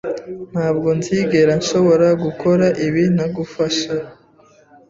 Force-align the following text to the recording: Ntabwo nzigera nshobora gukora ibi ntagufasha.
Ntabwo 0.51 0.87
nzigera 0.97 1.51
nshobora 1.59 2.07
gukora 2.23 2.65
ibi 2.85 3.03
ntagufasha. 3.15 3.91